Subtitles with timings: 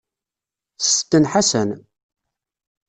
[0.83, 1.69] Sesten Ḥasan.